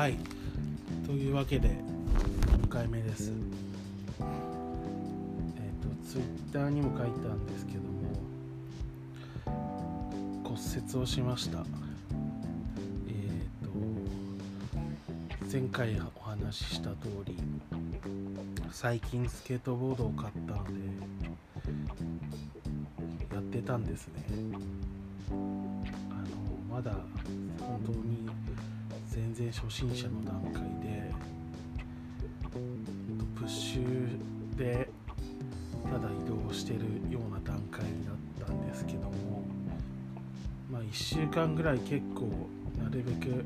[0.00, 0.16] はい。
[1.04, 3.32] というわけで2回目です。
[4.18, 4.28] えっ、と
[6.08, 8.08] ツイッターにも書いたんですけども
[10.42, 10.58] 骨
[10.94, 11.58] 折をしました。
[11.58, 13.68] えっ、
[15.44, 16.96] と前回お話しした通
[17.26, 17.36] り
[18.72, 20.72] 最近スケートボードを買ったので
[23.34, 24.24] やってたんですね。
[25.30, 26.92] あのまだ
[27.60, 28.30] 本当に
[29.20, 31.12] 全然初心者の段階で
[33.36, 34.88] プッシュで
[35.84, 36.80] ただ移動してる
[37.12, 39.44] ような段階だったんですけども
[40.72, 42.30] まあ1週間ぐらい結構
[42.82, 43.44] なるべく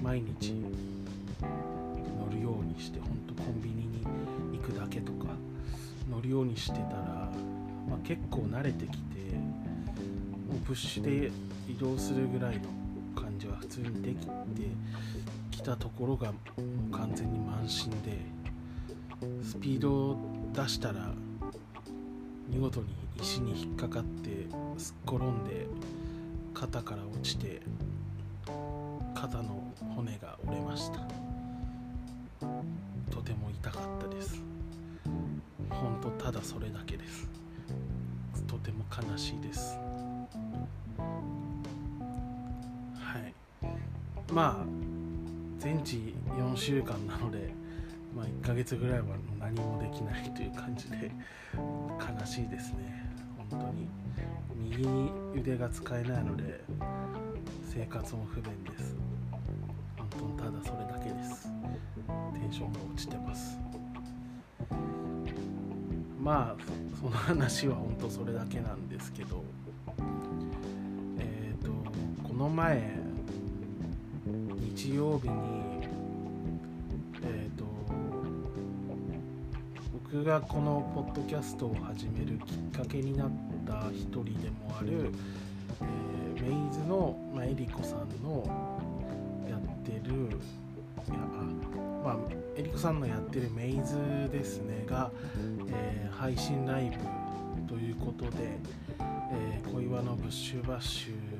[0.00, 0.52] 毎日
[1.40, 4.06] 乗るようにして本当コンビニに
[4.56, 5.30] 行くだけとか
[6.08, 7.28] 乗るようにしてたら、
[7.90, 9.34] まあ、結構慣れてきて
[10.48, 11.32] もうプッシュで
[11.68, 12.81] 移動するぐらいの
[13.72, 14.32] 通にできて
[15.50, 18.18] きたところがもう完全に満身で
[19.42, 20.16] スピードを
[20.52, 21.10] 出したら
[22.48, 25.66] 見事に石に引っかかってすっ転んで
[26.52, 27.62] 肩から落ちて
[29.14, 30.98] 肩の骨が折れました。
[33.10, 34.42] とても痛かったです。
[35.70, 37.26] 本当ただそれだけです。
[38.46, 39.78] とても悲しいです。
[44.32, 44.66] まあ
[45.58, 47.52] 全治4週間なので、
[48.16, 49.04] まあ、1ヶ月ぐらいは
[49.38, 51.12] 何もできないという感じで
[51.54, 53.06] 悲しいですね。
[53.50, 53.88] 本当に。
[54.56, 56.60] 右に腕が使えないので
[57.62, 58.96] 生活も不便です。
[59.98, 61.48] 本当にただそれだけです。
[62.32, 63.58] テンションが落ちてます。
[66.18, 69.44] まあその話は本当それだけなんですけど。
[71.18, 71.70] えっ、と
[72.26, 73.01] この前
[74.62, 75.34] 日曜日に
[77.24, 77.64] えっ、と
[79.92, 83.30] 僕がこのポッドキャストを始めるきっかけになっ
[83.66, 85.10] た一人でもある、
[85.80, 88.44] えーメイズの、まあ、エリコさんの
[89.48, 92.16] やってるいやあまあ
[92.56, 93.96] エリコさんのやってるメイズ
[94.32, 95.10] ですねが、
[95.68, 96.90] えー配信ライ
[97.66, 98.58] ブということで、
[98.98, 101.31] えー小岩のブッシュバッシュ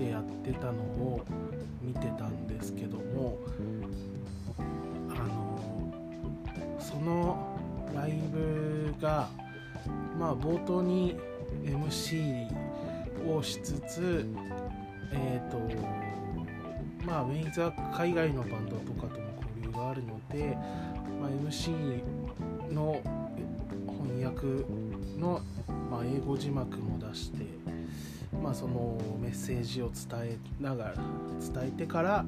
[0.00, 1.20] でやってたのを
[1.82, 3.38] 見てたんですけども
[5.10, 7.58] あのその
[7.94, 9.28] ライブが
[10.18, 11.18] まあ冒頭に
[11.64, 12.48] MC
[13.28, 14.26] をしつつ
[15.12, 15.58] えっ、と
[17.04, 20.56] まあメイズは海外のバンドとかとも交流があるので、
[21.20, 22.02] まあ、MC
[22.72, 23.02] の
[23.86, 24.46] 翻訳
[25.18, 25.42] の、
[25.90, 27.44] まあ、英語字幕も出して、
[28.42, 32.24] まあ、そのメッセージを伝えながら伝えてから、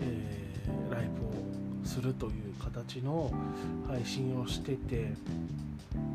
[0.00, 0.46] えー
[0.90, 2.32] ライブをするという
[2.62, 3.30] 形の
[3.88, 5.12] 配信をしてて、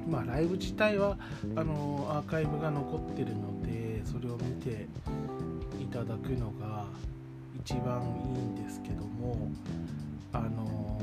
[0.08, 1.18] まあ、ライブ自体は
[1.56, 4.88] あのアーカイブが残ってるのでそれを見て
[5.82, 6.86] いただくのが
[7.64, 8.02] 一番
[8.36, 9.50] いいんですけども
[10.34, 11.02] あの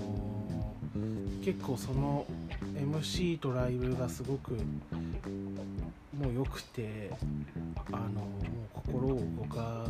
[1.44, 2.26] 結構その
[2.74, 4.58] MC とライブがすごく
[6.18, 7.12] もう良くて
[7.92, 8.26] あのも
[8.74, 9.86] う心を動か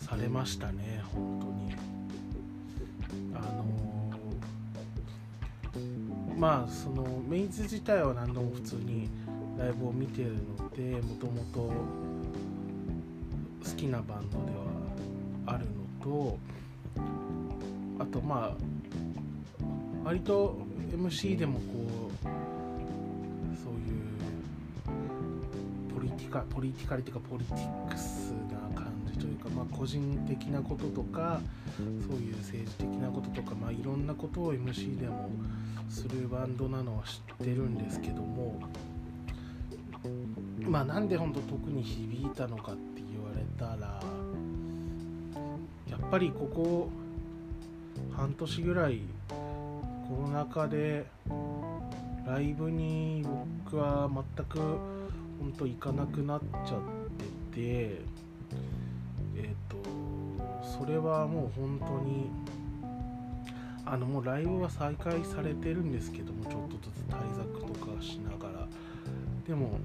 [0.00, 1.62] されましたね本当に。
[3.34, 3.64] あの
[6.36, 9.08] まあそのメイズ自体は何度も普通に
[9.58, 11.60] ライブを見てるのでもともと
[13.64, 16.38] 好きなバンドではあるのと
[18.00, 18.56] あとまあ
[20.04, 20.58] 割と
[20.92, 22.28] MC でもこう
[26.12, 31.40] ティカポリティカリというかポリティックスな感じというか、まあ、個人的なこととか
[31.76, 35.30] そういう政治的なこととか、まあ、いろんなことを MC でも
[35.88, 38.60] するバンドなのは知ってるんですけども
[40.60, 44.00] まあなんで本当特に響いたのかって言われたら
[45.90, 46.90] やっぱりここ
[48.16, 51.06] 半年ぐらいコロナ禍で
[52.26, 53.24] ライブに
[53.64, 54.58] 僕は全く
[55.42, 56.80] 本当行かなくなっちゃっ
[57.50, 58.00] てて
[59.36, 59.76] えっ、と
[60.78, 62.30] それはもう本当に
[63.84, 68.68] あのもうライブは再開されてるんですけどもちょっとずつ対策とかしながら。
[69.46, 69.80] でも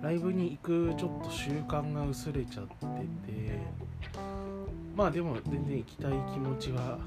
[0.00, 2.72] ライブに行くちょっと習慣が薄れちゃって
[3.30, 3.58] て
[4.96, 6.98] まあでも全然行きたい気持ちは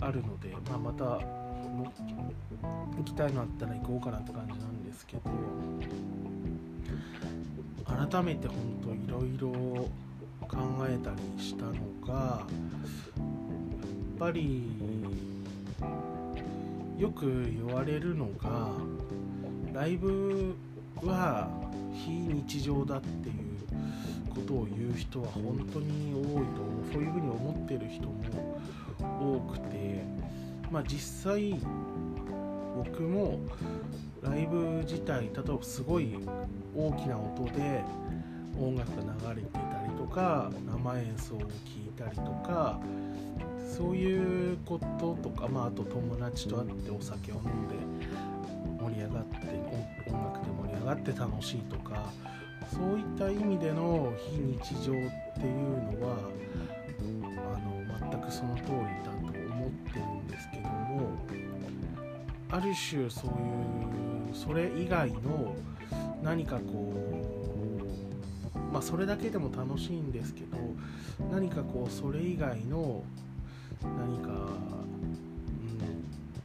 [0.00, 1.20] あるので、まあ、また行
[3.04, 5.22] きたいのあったら行こうかなって感じなんですけど
[7.84, 9.50] 改めて本当いろいろ
[10.46, 10.58] 考
[10.88, 11.72] えたりしたの
[12.06, 14.70] がやっぱり
[16.96, 18.70] よく言われるのが
[19.72, 20.54] ライブ
[21.02, 21.48] は
[21.92, 28.14] 非日常だっていうことを言う人は本当に多いとそういうふうに思ってる人も
[29.00, 30.04] 多くて
[30.70, 31.58] まあ実際
[32.76, 33.40] 僕も
[34.22, 36.16] ライブ自体例えばすごい
[36.76, 37.84] 大きな音で
[38.58, 42.80] 音楽が流れてたりとか生演奏を聴いたりとか
[43.76, 47.74] そういうこととか、まあ、あと友達と会ってお酒を飲んで
[48.80, 49.36] 盛り上がって
[50.06, 52.10] 音楽で盛り上がって楽しいとか
[52.72, 56.16] そういった意味での非日常っていうのは
[57.02, 58.68] あの全くその通り
[59.04, 59.13] だ
[62.54, 65.56] ある種そういうそれ以外の
[66.22, 66.92] 何かこ
[68.54, 70.56] うまあそれだけでも楽しいんですけど
[71.32, 73.02] 何かこうそれ以外の
[73.82, 74.30] 何か、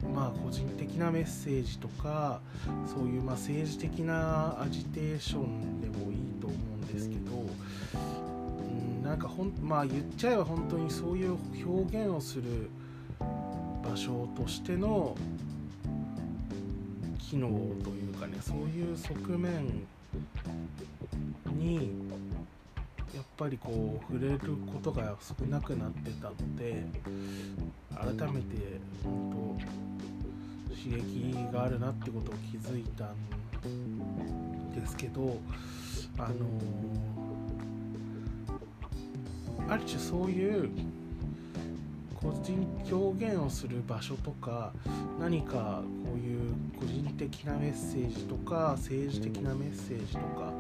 [0.04, 2.42] うん、まあ個人的なメッセージとか
[2.88, 7.32] そういうま政治的なアジテーションでもいいと思うんですけど、
[8.64, 12.72] うん、なんかほんまあ言っちゃえば本当にそういう表現をする
[13.88, 15.16] 場所としての
[17.30, 17.48] 機能
[17.84, 19.86] というかねそういう側面
[21.56, 21.92] に
[23.14, 24.40] やっぱりこう触れる
[24.74, 26.84] ことが少なくなってたので
[27.96, 29.58] 改めて本
[30.68, 35.38] 当刺激があるなってことを気づいたんですけど
[36.18, 36.36] あの
[39.72, 40.72] ある種そういう
[42.16, 44.74] 個人表現をする場所とか
[45.20, 45.84] 何か
[46.20, 50.54] いう個人的なメッセージとか政治的なメッセージとか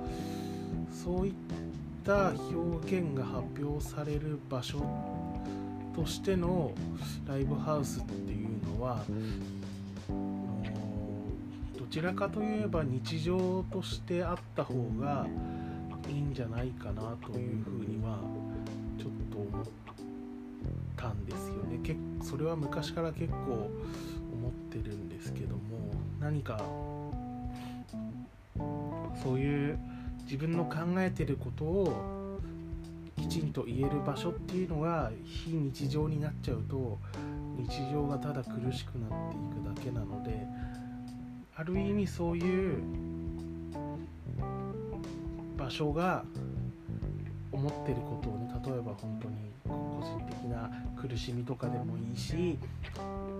[0.91, 1.33] そういっ
[2.03, 4.81] た表現が発表される場所
[5.95, 6.71] としての
[7.27, 9.03] ライブハウスっていうのは
[11.77, 15.27] どちらかといえば日常としてあった方が
[16.07, 18.19] いいんじゃないかなというふうには
[18.97, 19.65] ちょっと思っ
[20.95, 21.79] たんですよね。
[22.21, 23.69] それは昔から結構
[24.69, 25.61] ってるんですけども
[26.19, 26.61] 何か
[29.23, 29.79] そういう
[30.25, 32.39] 自分の考えてることを
[33.17, 36.99] きちんと言える場所っていうのが非日常になっちゃうと
[37.57, 40.45] 日常がただ苦しくなっていくだけなので
[41.55, 42.77] ある意味そういう
[45.57, 46.23] 場所が
[47.51, 49.35] 思ってることをね例えば本当に
[49.67, 50.69] 個人的な
[51.01, 52.59] 苦しみとかでもいいし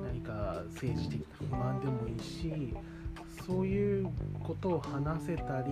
[0.03, 2.73] 何か政治的な不満でもいいし
[3.45, 4.09] そういう
[4.43, 5.71] ことを話せたり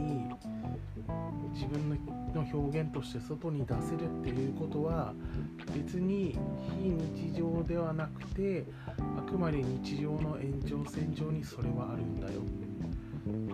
[1.54, 1.98] 自分
[2.34, 5.13] の表現として外に出せるっていうことは
[5.74, 6.38] 別に
[6.81, 6.89] 非
[7.30, 8.66] 日常ではなくて
[9.18, 12.42] あくまで日常の延長線上にそれはあるんだよ。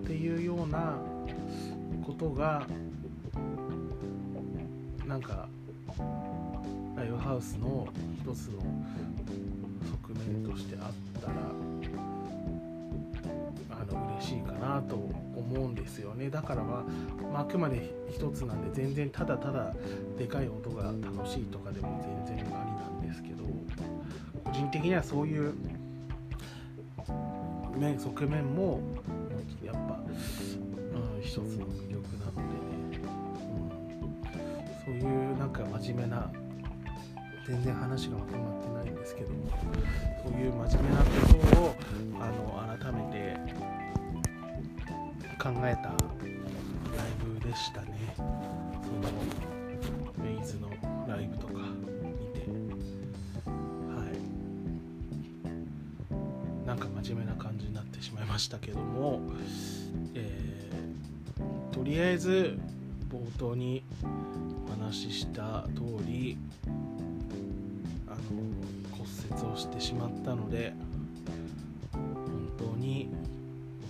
[0.02, 0.98] っていうような
[2.06, 2.68] ことが
[5.06, 5.48] なんか
[7.04, 7.86] ライブハウスの
[8.18, 8.66] 一つの側
[10.26, 10.92] 面としてあっ
[11.22, 11.34] たら
[13.72, 16.30] あの嬉しいかなと思うんですよね。
[16.30, 19.76] だからまあ、まあ、あくまで一つなんで全然ただただ
[20.18, 23.44] でかい音が楽しいとかでも全然ありなんですけど
[24.46, 25.54] 個人的にはそういう
[27.76, 28.80] 面側面も
[29.62, 33.02] やっぱ、うん、一つの魅力なのでね、
[34.88, 36.32] うん、そういうなんか真面目な
[37.48, 39.50] 全然話がまとまってないんですけども
[40.24, 41.12] そういう真面目なこ
[41.52, 41.76] とを
[42.22, 43.38] あの改めて
[45.38, 48.14] 考えたライブでしたね。
[48.16, 48.30] その
[50.24, 50.70] メイズの
[51.06, 52.48] ライブとか見て。
[53.46, 54.06] は
[56.64, 56.66] い。
[56.66, 59.20] なんか真面目な感じになってしまいましたけども、
[60.14, 62.58] えー、とりあえず
[63.12, 63.84] 冒頭に
[64.66, 66.38] お話しした通り
[68.92, 70.74] 骨折をしてしまったので
[71.92, 73.10] 本当に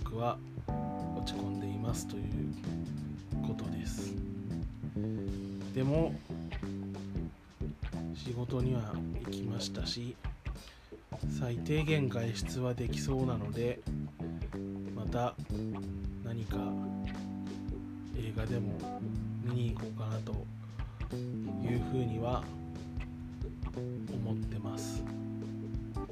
[0.04, 0.38] 僕は
[1.16, 2.24] 落ち込んでいますという
[3.46, 4.12] ことです。
[5.74, 6.14] でも
[8.14, 10.16] 仕事には行きましたし
[11.38, 13.80] 最低限外出はできそうなので
[14.94, 15.34] また
[16.24, 16.56] 何か
[18.16, 18.72] 映画でも
[19.44, 20.32] 見に行こうかなと
[21.14, 22.44] いうふうには
[23.76, 25.04] 思ってます。
[25.94, 26.02] は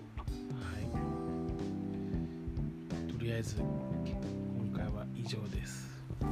[3.08, 3.12] い。
[3.12, 3.66] とりあえず今
[4.76, 5.90] 回は以上です。
[6.20, 6.24] あ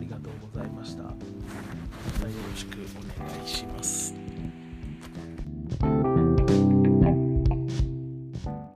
[0.00, 1.02] りがとうございました。
[1.04, 1.16] また
[2.26, 4.01] よろしくお願いします。